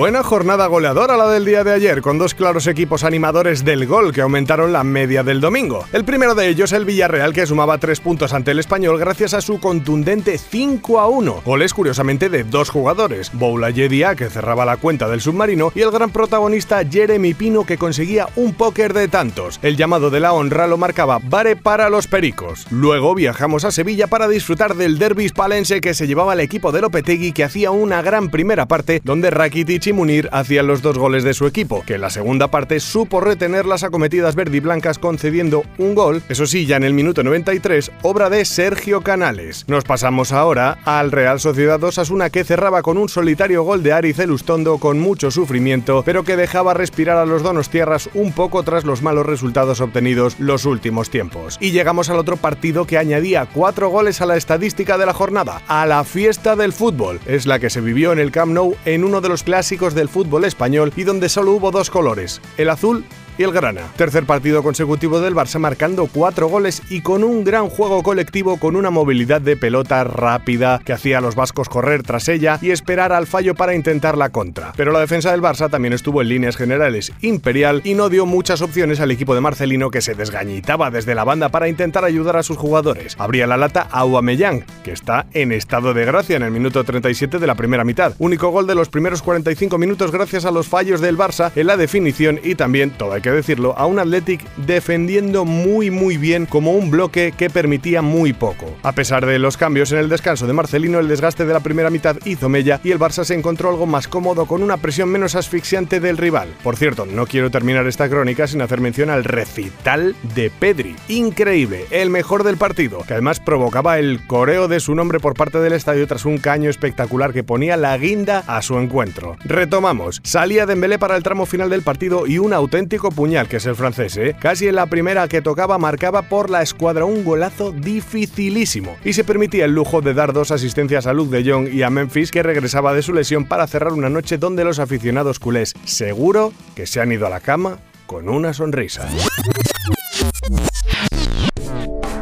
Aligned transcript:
Buena 0.00 0.22
jornada 0.22 0.66
goleadora 0.66 1.18
la 1.18 1.28
del 1.28 1.44
día 1.44 1.62
de 1.62 1.74
ayer, 1.74 2.00
con 2.00 2.16
dos 2.16 2.34
claros 2.34 2.66
equipos 2.66 3.04
animadores 3.04 3.66
del 3.66 3.86
gol 3.86 4.14
que 4.14 4.22
aumentaron 4.22 4.72
la 4.72 4.82
media 4.82 5.22
del 5.22 5.42
domingo. 5.42 5.84
El 5.92 6.06
primero 6.06 6.34
de 6.34 6.48
ellos, 6.48 6.72
el 6.72 6.86
Villarreal, 6.86 7.34
que 7.34 7.44
sumaba 7.44 7.76
tres 7.76 8.00
puntos 8.00 8.32
ante 8.32 8.52
el 8.52 8.60
español 8.60 8.98
gracias 8.98 9.34
a 9.34 9.42
su 9.42 9.60
contundente 9.60 10.38
5 10.38 11.00
a 11.00 11.06
1. 11.06 11.42
Goles 11.44 11.74
curiosamente 11.74 12.30
de 12.30 12.44
dos 12.44 12.70
jugadores, 12.70 13.30
Boula 13.34 13.68
Yedia, 13.68 14.14
que 14.14 14.30
cerraba 14.30 14.64
la 14.64 14.78
cuenta 14.78 15.06
del 15.06 15.20
submarino, 15.20 15.70
y 15.74 15.82
el 15.82 15.90
gran 15.90 16.08
protagonista 16.08 16.82
Jeremy 16.82 17.34
Pino, 17.34 17.66
que 17.66 17.76
conseguía 17.76 18.26
un 18.36 18.54
póker 18.54 18.94
de 18.94 19.08
tantos. 19.08 19.60
El 19.60 19.76
llamado 19.76 20.08
de 20.08 20.20
la 20.20 20.32
honra 20.32 20.66
lo 20.66 20.78
marcaba 20.78 21.20
Vare 21.22 21.56
para 21.56 21.90
los 21.90 22.06
Pericos. 22.06 22.66
Luego 22.70 23.14
viajamos 23.14 23.66
a 23.66 23.70
Sevilla 23.70 24.06
para 24.06 24.28
disfrutar 24.28 24.76
del 24.76 24.98
derby 24.98 25.28
palense 25.28 25.82
que 25.82 25.92
se 25.92 26.06
llevaba 26.06 26.32
el 26.32 26.40
equipo 26.40 26.72
de 26.72 26.80
Lopetegui, 26.80 27.32
que 27.32 27.44
hacía 27.44 27.70
una 27.70 28.00
gran 28.00 28.30
primera 28.30 28.64
parte 28.64 29.02
donde 29.04 29.28
Rakitic 29.28 29.89
Munir 29.92 30.28
hacían 30.32 30.66
los 30.66 30.82
dos 30.82 30.98
goles 30.98 31.24
de 31.24 31.34
su 31.34 31.46
equipo, 31.46 31.82
que 31.86 31.94
en 31.94 32.00
la 32.00 32.10
segunda 32.10 32.48
parte 32.48 32.80
supo 32.80 33.20
retener 33.20 33.66
las 33.66 33.82
acometidas 33.82 34.34
verdiblancas 34.34 34.98
concediendo 34.98 35.64
un 35.78 35.94
gol, 35.94 36.22
eso 36.28 36.46
sí, 36.46 36.66
ya 36.66 36.76
en 36.76 36.84
el 36.84 36.94
minuto 36.94 37.22
93, 37.22 37.92
obra 38.02 38.30
de 38.30 38.44
Sergio 38.44 39.00
Canales. 39.00 39.64
Nos 39.68 39.84
pasamos 39.84 40.32
ahora 40.32 40.78
al 40.84 41.12
Real 41.12 41.40
Sociedad 41.40 41.82
Osasuna 41.82 42.30
que 42.30 42.44
cerraba 42.44 42.82
con 42.82 42.98
un 42.98 43.08
solitario 43.08 43.62
gol 43.62 43.82
de 43.82 43.92
Ari 43.92 44.12
Celustondo 44.12 44.78
con 44.78 45.00
mucho 45.00 45.30
sufrimiento, 45.30 46.02
pero 46.04 46.24
que 46.24 46.36
dejaba 46.36 46.74
respirar 46.74 47.16
a 47.16 47.26
los 47.26 47.42
donostiarras 47.42 48.10
un 48.14 48.32
poco 48.32 48.62
tras 48.62 48.84
los 48.84 49.02
malos 49.02 49.26
resultados 49.26 49.80
obtenidos 49.80 50.38
los 50.38 50.64
últimos 50.64 51.10
tiempos. 51.10 51.58
Y 51.60 51.70
llegamos 51.70 52.10
al 52.10 52.18
otro 52.18 52.36
partido 52.36 52.86
que 52.86 52.98
añadía 52.98 53.46
cuatro 53.52 53.88
goles 53.88 54.20
a 54.20 54.26
la 54.26 54.36
estadística 54.36 54.98
de 54.98 55.06
la 55.06 55.14
jornada, 55.14 55.62
a 55.68 55.86
la 55.86 56.04
fiesta 56.04 56.56
del 56.56 56.72
fútbol. 56.72 57.20
Es 57.26 57.46
la 57.46 57.58
que 57.58 57.70
se 57.70 57.80
vivió 57.80 58.12
en 58.12 58.18
el 58.18 58.30
Camp 58.30 58.52
Nou 58.52 58.76
en 58.84 59.04
uno 59.04 59.20
de 59.20 59.28
los 59.28 59.42
clásicos 59.42 59.79
del 59.88 60.10
fútbol 60.10 60.44
español 60.44 60.92
y 60.94 61.04
donde 61.04 61.30
solo 61.30 61.52
hubo 61.52 61.70
dos 61.70 61.88
colores, 61.88 62.42
el 62.58 62.68
azul 62.68 63.06
el 63.44 63.52
Grana. 63.52 63.82
Tercer 63.96 64.24
partido 64.24 64.62
consecutivo 64.62 65.20
del 65.20 65.34
Barça 65.34 65.58
marcando 65.58 66.08
cuatro 66.12 66.48
goles 66.48 66.82
y 66.90 67.00
con 67.00 67.24
un 67.24 67.44
gran 67.44 67.68
juego 67.68 68.02
colectivo 68.02 68.58
con 68.58 68.76
una 68.76 68.90
movilidad 68.90 69.40
de 69.40 69.56
pelota 69.56 70.04
rápida 70.04 70.80
que 70.84 70.92
hacía 70.92 71.18
a 71.18 71.20
los 71.20 71.34
vascos 71.34 71.68
correr 71.68 72.02
tras 72.02 72.28
ella 72.28 72.58
y 72.60 72.70
esperar 72.70 73.12
al 73.12 73.26
fallo 73.26 73.54
para 73.54 73.74
intentar 73.74 74.18
la 74.18 74.30
contra. 74.30 74.72
Pero 74.76 74.92
la 74.92 75.00
defensa 75.00 75.30
del 75.30 75.42
Barça 75.42 75.70
también 75.70 75.92
estuvo 75.92 76.22
en 76.22 76.28
líneas 76.28 76.56
generales 76.56 77.12
imperial 77.20 77.80
y 77.84 77.94
no 77.94 78.08
dio 78.08 78.26
muchas 78.26 78.62
opciones 78.62 79.00
al 79.00 79.10
equipo 79.10 79.34
de 79.34 79.40
Marcelino 79.40 79.90
que 79.90 80.02
se 80.02 80.14
desgañitaba 80.14 80.90
desde 80.90 81.14
la 81.14 81.24
banda 81.24 81.48
para 81.48 81.68
intentar 81.68 82.04
ayudar 82.04 82.36
a 82.36 82.42
sus 82.42 82.56
jugadores. 82.56 83.16
Abría 83.18 83.46
la 83.46 83.56
lata 83.56 83.88
a 83.90 84.00
Aubameyang, 84.00 84.64
que 84.84 84.92
está 84.92 85.26
en 85.32 85.52
estado 85.52 85.94
de 85.94 86.04
gracia 86.04 86.36
en 86.36 86.42
el 86.42 86.50
minuto 86.50 86.84
37 86.84 87.38
de 87.38 87.46
la 87.46 87.54
primera 87.54 87.84
mitad. 87.84 88.14
Único 88.18 88.50
gol 88.50 88.66
de 88.66 88.74
los 88.74 88.88
primeros 88.88 89.22
45 89.22 89.78
minutos 89.78 90.10
gracias 90.10 90.44
a 90.44 90.50
los 90.50 90.68
fallos 90.68 91.00
del 91.00 91.16
Barça 91.16 91.52
en 91.54 91.66
la 91.66 91.76
definición 91.76 92.40
y 92.42 92.54
también, 92.54 92.90
todo 92.90 93.12
hay 93.12 93.22
que 93.22 93.29
decirlo, 93.34 93.74
a 93.76 93.86
un 93.86 93.98
Athletic 93.98 94.44
defendiendo 94.56 95.44
muy 95.44 95.90
muy 95.90 96.16
bien 96.16 96.46
como 96.46 96.72
un 96.72 96.90
bloque 96.90 97.32
que 97.36 97.50
permitía 97.50 98.02
muy 98.02 98.32
poco. 98.32 98.74
A 98.82 98.92
pesar 98.92 99.26
de 99.26 99.38
los 99.38 99.56
cambios 99.56 99.92
en 99.92 99.98
el 99.98 100.08
descanso 100.08 100.46
de 100.46 100.52
Marcelino, 100.52 100.98
el 100.98 101.08
desgaste 101.08 101.44
de 101.44 101.52
la 101.52 101.60
primera 101.60 101.90
mitad 101.90 102.16
hizo 102.24 102.48
mella 102.48 102.80
y 102.84 102.90
el 102.90 102.98
Barça 102.98 103.24
se 103.24 103.34
encontró 103.34 103.70
algo 103.70 103.86
más 103.86 104.08
cómodo 104.08 104.46
con 104.46 104.62
una 104.62 104.76
presión 104.76 105.08
menos 105.08 105.34
asfixiante 105.34 106.00
del 106.00 106.16
rival. 106.16 106.48
Por 106.62 106.76
cierto, 106.76 107.06
no 107.06 107.26
quiero 107.26 107.50
terminar 107.50 107.86
esta 107.86 108.08
crónica 108.08 108.46
sin 108.46 108.62
hacer 108.62 108.80
mención 108.80 109.10
al 109.10 109.24
recital 109.24 110.14
de 110.34 110.50
Pedri. 110.50 110.96
Increíble, 111.08 111.86
el 111.90 112.10
mejor 112.10 112.44
del 112.44 112.56
partido, 112.56 113.02
que 113.06 113.14
además 113.14 113.40
provocaba 113.40 113.98
el 113.98 114.26
coreo 114.26 114.68
de 114.68 114.80
su 114.80 114.94
nombre 114.94 115.20
por 115.20 115.34
parte 115.34 115.58
del 115.58 115.72
estadio 115.72 116.06
tras 116.06 116.24
un 116.24 116.38
caño 116.38 116.70
espectacular 116.70 117.32
que 117.32 117.44
ponía 117.44 117.76
la 117.76 117.96
guinda 117.96 118.44
a 118.46 118.62
su 118.62 118.78
encuentro. 118.78 119.36
Retomamos, 119.44 120.20
salía 120.22 120.66
Dembélé 120.66 120.98
para 120.98 121.16
el 121.16 121.22
tramo 121.22 121.46
final 121.46 121.70
del 121.70 121.82
partido 121.82 122.26
y 122.26 122.38
un 122.38 122.52
auténtico 122.52 123.10
puñal, 123.20 123.48
que 123.48 123.58
es 123.58 123.66
el 123.66 123.76
francés, 123.76 124.16
¿eh? 124.16 124.34
Casi 124.40 124.66
en 124.66 124.76
la 124.76 124.86
primera 124.86 125.28
que 125.28 125.42
tocaba 125.42 125.76
marcaba 125.76 126.22
por 126.22 126.48
la 126.48 126.62
escuadra 126.62 127.04
un 127.04 127.22
golazo 127.22 127.70
dificilísimo 127.70 128.96
y 129.04 129.12
se 129.12 129.24
permitía 129.24 129.66
el 129.66 129.74
lujo 129.74 130.00
de 130.00 130.14
dar 130.14 130.32
dos 130.32 130.50
asistencias 130.50 131.06
a 131.06 131.12
Luke 131.12 131.36
de 131.36 131.52
Jong 131.52 131.68
y 131.70 131.82
a 131.82 131.90
Memphis 131.90 132.30
que 132.30 132.42
regresaba 132.42 132.94
de 132.94 133.02
su 133.02 133.12
lesión 133.12 133.44
para 133.44 133.66
cerrar 133.66 133.92
una 133.92 134.08
noche 134.08 134.38
donde 134.38 134.64
los 134.64 134.78
aficionados 134.78 135.38
culés 135.38 135.74
seguro 135.84 136.54
que 136.74 136.86
se 136.86 137.02
han 137.02 137.12
ido 137.12 137.26
a 137.26 137.30
la 137.30 137.40
cama 137.40 137.76
con 138.06 138.26
una 138.30 138.54
sonrisa. 138.54 139.06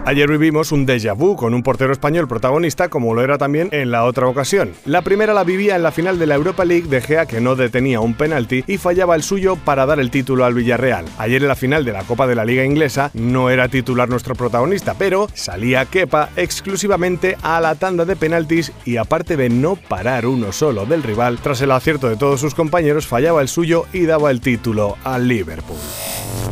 Ayer 0.09 0.27
vivimos 0.27 0.73
un 0.73 0.87
déjà 0.87 1.13
vu 1.13 1.37
con 1.37 1.53
un 1.53 1.63
portero 1.63 1.93
español 1.93 2.27
protagonista 2.27 2.89
como 2.89 3.13
lo 3.13 3.23
era 3.23 3.37
también 3.37 3.69
en 3.73 3.91
la 3.91 4.05
otra 4.05 4.27
ocasión. 4.27 4.71
La 4.87 5.03
primera 5.03 5.35
la 5.35 5.45
vivía 5.45 5.77
en 5.77 5.83
la 5.83 5.93
final 5.93 6.19
de 6.19 6.25
la 6.25 6.35
Europa 6.35 6.65
League 6.65 6.89
de 6.89 7.03
Gea 7.03 7.27
que 7.27 7.43
no 7.43 7.57
detenía 7.57 8.01
un 8.01 8.15
penalti 8.15 8.65
y 8.67 8.79
fallaba 8.79 9.15
el 9.17 9.23
suyo 9.23 9.57
para 9.57 9.85
dar 9.85 10.01
el 10.01 10.11
título 10.11 10.47
al 10.47 10.55
Villarreal. 10.55 11.05
Ayer 11.19 11.43
en 11.43 11.49
la 11.49 11.57
final 11.57 11.85
de 11.85 11.93
la 11.93 12.05
Copa 12.05 12.27
de 12.27 12.35
la 12.35 12.47
Liga 12.47 12.65
Inglesa 12.65 13.11
no 13.13 13.51
era 13.51 13.69
titular 13.69 14.09
nuestro 14.09 14.35
protagonista, 14.35 14.95
pero 14.99 15.29
salía 15.35 15.85
Kepa 15.85 16.31
exclusivamente 16.37 17.37
a 17.43 17.61
la 17.61 17.75
tanda 17.75 18.07
de 18.07 18.17
penaltis 18.17 18.73
y 18.87 18.97
aparte 18.97 19.37
de 19.37 19.51
no 19.51 19.77
parar 19.77 20.25
uno 20.25 20.53
solo 20.53 20.87
del 20.87 21.03
rival, 21.03 21.39
tras 21.43 21.61
el 21.61 21.71
acierto 21.71 22.09
de 22.09 22.17
todos 22.17 22.41
sus 22.41 22.55
compañeros 22.55 23.07
fallaba 23.07 23.43
el 23.43 23.49
suyo 23.49 23.85
y 23.93 24.07
daba 24.07 24.31
el 24.31 24.41
título 24.41 24.97
al 25.05 25.29
Liverpool. 25.29 25.77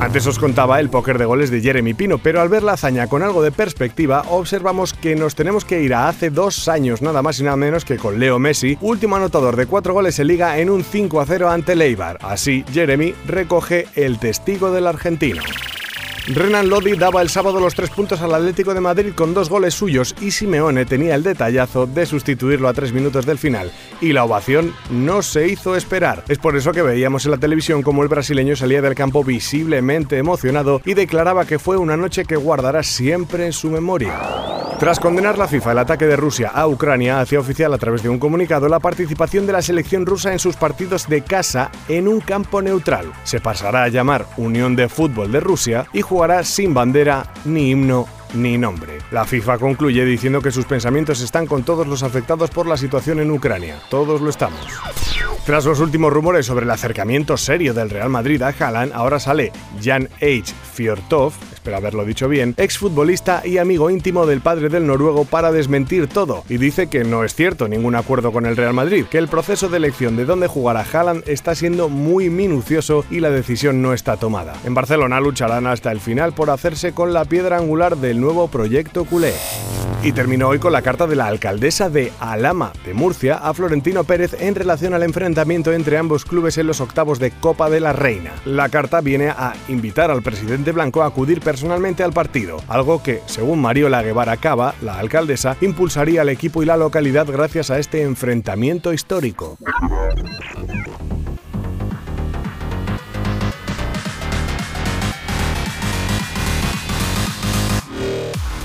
Antes 0.01 0.27
os 0.27 0.39
contaba 0.39 0.79
el 0.79 0.91
póker 0.91 1.19
de 1.19 1.25
goles 1.25 1.51
de 1.51 1.61
Jeremy 1.61 1.95
Pino, 1.95 2.19
pero 2.19 2.41
al 2.41 2.49
ver 2.49 2.63
la 2.63 2.73
hazaña 2.73 3.07
con 3.07 3.23
algo 3.23 3.43
de 3.43 3.51
perspectiva, 3.51 4.25
observamos 4.29 4.93
que 4.93 5.17
nos 5.17 5.35
tenemos 5.35 5.65
que 5.65 5.83
ir 5.83 5.95
a 5.95 6.09
hace 6.09 6.31
dos 6.31 6.69
años 6.69 7.03
nada 7.03 7.23
más 7.23 7.41
y 7.41 7.45
nada 7.45 7.57
menos 7.57 7.85
que 7.85 7.97
con 7.97 8.19
Leo 8.19 8.39
Messi, 8.39 8.77
último 8.81 9.17
anotador 9.17 9.57
de 9.57 9.67
cuatro 9.67 9.95
goles 9.95 10.19
en 10.19 10.27
liga 10.27 10.59
en 10.59 10.71
un 10.71 10.85
5 10.85 11.21
a 11.21 11.27
0 11.27 11.51
ante 11.51 11.75
Leibar. 11.77 12.19
Así, 12.23 12.65
Jeremy 12.73 13.15
recoge 13.27 13.87
el 13.95 14.19
testigo 14.19 14.71
del 14.71 14.87
argentino. 14.87 15.43
Renan 16.29 16.69
Lodi 16.69 16.97
daba 16.97 17.23
el 17.23 17.29
sábado 17.29 17.61
los 17.61 17.77
tres 17.77 17.91
puntos 17.91 18.21
al 18.21 18.35
Atlético 18.35 18.75
de 18.75 18.81
Madrid 18.81 19.13
con 19.15 19.33
dos 19.33 19.49
goles 19.49 19.75
suyos 19.75 20.13
y 20.21 20.33
Simeone 20.33 20.85
tenía 20.85 21.15
el 21.15 21.23
detallazo 21.23 21.87
de 21.87 22.05
sustituirlo 22.05 22.67
a 22.67 22.75
tres 22.75 22.93
minutos 22.93 23.27
del 23.27 23.39
final. 23.39 23.71
Y 24.01 24.13
la 24.13 24.25
ovación 24.25 24.75
no 24.91 25.23
se 25.23 25.47
hizo 25.47 25.77
esperar. 25.77 26.25
Es 26.27 26.39
por 26.39 26.57
eso 26.57 26.73
que 26.73 26.83
veíamos 26.83 27.25
en 27.25 27.31
la 27.31 27.39
televisión 27.39 27.83
como 27.83 28.03
el 28.03 28.09
brasileño 28.09 28.57
salía 28.57 28.83
del 28.83 28.97
campo 28.97 29.23
visiblemente 29.23 30.19
emocionado 30.19 30.81
y 30.85 30.95
declaraba 30.95 31.45
que 31.45 31.61
fue 31.61 31.77
una 31.77 31.97
noche 31.97 32.25
que 32.25 32.35
guardará 32.35 32.83
siempre 32.83 33.47
en 33.47 33.53
su 33.53 33.71
memoria. 33.71 34.56
Tras 34.79 35.01
condenar 35.01 35.39
la 35.39 35.49
FIFA 35.49 35.73
el 35.73 35.79
ataque 35.79 36.05
de 36.07 36.17
Rusia 36.17 36.51
a 36.55 36.69
Ucrania, 36.69 37.21
hacía 37.21 37.41
oficial 37.41 37.73
a 37.73 37.79
través 37.79 38.03
de 38.03 38.11
un 38.11 38.19
comunicado 38.19 38.69
la 38.69 38.79
participación 38.79 39.47
de 39.47 39.55
la 39.55 39.63
selección 39.63 40.05
rusa 40.05 40.33
en 40.33 40.39
sus 40.39 40.57
partidos 40.57 41.09
de 41.09 41.23
casa 41.23 41.71
en 41.89 42.07
un 42.07 42.21
campo 42.21 42.61
neutral. 42.61 43.11
Se 43.25 43.41
pasará 43.41 43.85
a 43.85 43.89
llamar 43.89 44.27
Unión 44.37 44.77
de 44.77 44.91
Fútbol 44.91 45.33
de 45.33 45.41
Rusia 45.41 45.87
y 45.95 46.03
jugará 46.03 46.45
sin 46.45 46.75
bandera, 46.75 47.33
ni 47.47 47.71
himno, 47.71 48.07
ni 48.35 48.59
nombre. 48.59 48.99
La 49.13 49.25
FIFA 49.25 49.57
concluye 49.57 50.05
diciendo 50.05 50.43
que 50.43 50.51
sus 50.51 50.67
pensamientos 50.67 51.23
están 51.23 51.47
con 51.47 51.63
todos 51.63 51.87
los 51.87 52.03
afectados 52.03 52.51
por 52.51 52.67
la 52.67 52.77
situación 52.77 53.19
en 53.21 53.31
Ucrania. 53.31 53.77
Todos 53.89 54.21
lo 54.21 54.29
estamos. 54.29 54.61
Tras 55.47 55.65
los 55.65 55.81
últimos 55.81 56.13
rumores 56.13 56.45
sobre 56.45 56.65
el 56.65 56.71
acercamiento 56.71 57.37
serio 57.37 57.73
del 57.73 57.89
Real 57.89 58.11
Madrid 58.11 58.43
a 58.43 58.49
Haaland, 58.49 58.93
ahora 58.93 59.21
sale 59.21 59.53
Jan 59.83 60.09
H. 60.17 60.53
Fjortov, 60.75 61.33
espero 61.67 61.79
haberlo 61.79 62.05
dicho 62.05 62.29
bien, 62.29 62.55
exfutbolista 62.59 63.43
y 63.45 63.59
amigo 63.59 63.91
íntimo 63.91 64.25
del 64.25 64.41
padre 64.41 64.69
del 64.69 64.87
noruego 64.87 65.25
para 65.25 65.51
desmentir 65.51 66.07
todo 66.07 66.45
y 66.49 66.59
dice 66.59 66.87
que 66.87 67.03
no 67.03 67.25
es 67.25 67.35
cierto 67.35 67.67
ningún 67.67 67.97
acuerdo 67.97 68.31
con 68.31 68.47
el 68.47 68.57
Real 68.57 68.73
Madrid, 68.73 69.07
que 69.11 69.19
el 69.19 69.27
proceso 69.27 69.69
de 69.69 69.79
elección 69.79 70.17
de 70.17 70.27
dónde 70.27 70.47
jugará 70.47 70.87
Haaland 70.93 71.25
está 71.29 71.57
siendo 71.57 71.89
muy 71.89 72.31
minucioso 72.31 73.05
y 73.11 73.19
la 73.19 73.31
decisión 73.31 73.83
no 73.83 73.95
está 73.95 74.17
tomada. 74.17 74.55
En 74.65 74.75
Barcelona 74.75 75.19
lucharán 75.19 75.67
hasta 75.67 75.91
el 75.91 75.99
final 75.99 76.35
por 76.35 76.51
hacerse 76.51 76.93
con 76.93 77.13
la 77.13 77.25
piedra 77.25 77.57
angular 77.57 77.97
del 77.97 78.21
nuevo 78.21 78.47
proyecto 78.47 79.05
culé. 79.05 79.33
Y 80.07 80.13
terminó 80.13 80.47
hoy 80.47 80.61
con 80.61 80.73
la 80.73 80.83
carta 80.83 81.09
de 81.09 81.17
la 81.17 81.27
alcaldesa 81.27 81.91
de 81.91 82.13
Alama, 82.21 82.73
de 82.85 82.95
Murcia, 82.95 83.39
a 83.39 83.53
Florentino 83.53 84.05
Pérez 84.05 84.41
en 84.41 84.55
relación 84.55 84.95
al 84.95 85.03
enfrentamiento 85.03 85.73
entre 85.73 85.99
ambos 85.99 86.25
clubes 86.25 86.59
en 86.59 86.69
los 86.69 86.81
octavos 86.81 87.19
de 87.19 87.33
Copa 87.33 87.69
de 87.71 87.81
la 87.81 87.93
Reina. 87.93 88.31
La 88.45 88.69
carta 88.69 89.01
viene 89.01 89.31
a 89.31 89.55
invitar 89.67 90.13
al 90.13 90.23
presidente 90.23 90.71
Blanco 90.71 91.03
a 91.03 91.07
acudir 91.07 91.41
personalmente 91.41 92.05
al 92.05 92.13
partido, 92.13 92.63
algo 92.69 93.03
que, 93.03 93.21
según 93.27 93.61
Mariola 93.61 94.05
Guevara 94.05 94.37
Cava, 94.37 94.77
la 94.81 94.97
alcaldesa, 94.97 95.57
impulsaría 95.61 96.21
al 96.21 96.29
equipo 96.29 96.63
y 96.63 96.67
la 96.67 96.77
localidad 96.77 97.27
gracias 97.27 97.73
a 97.73 97.81
este 97.81 98.03
enfrentamiento 98.03 98.93
histórico. 98.93 99.59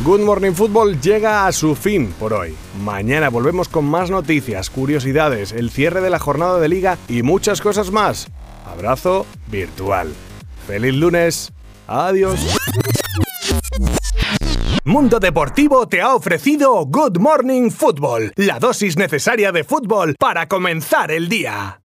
Good 0.03 0.21
Morning 0.21 0.53
Football 0.53 1.00
llega 1.00 1.45
a 1.45 1.51
su 1.51 1.75
fin 1.75 2.12
por 2.19 2.33
hoy. 2.33 2.56
Mañana 2.83 3.30
volvemos 3.30 3.69
con 3.69 3.86
más 3.86 4.09
noticias, 4.09 4.71
curiosidades, 4.71 5.51
el 5.51 5.69
cierre 5.69 6.01
de 6.01 6.09
la 6.09 6.18
jornada 6.18 6.59
de 6.59 6.68
liga 6.68 6.98
y 7.07 7.21
muchas 7.21 7.62
cosas 7.62 7.92
más. 7.92 8.27
Abrazo 8.65 9.27
virtual. 9.45 10.12
Feliz 10.65 10.95
lunes. 10.95 11.53
Adiós. 11.86 12.39
Mundo 14.83 15.19
Deportivo 15.19 15.88
te 15.88 16.01
ha 16.01 16.15
ofrecido 16.15 16.83
Good 16.88 17.19
Morning 17.19 17.69
Football, 17.69 18.33
la 18.38 18.57
dosis 18.57 18.97
necesaria 18.97 19.51
de 19.51 19.63
fútbol 19.63 20.15
para 20.18 20.47
comenzar 20.47 21.12
el 21.12 21.30
día. 21.30 21.80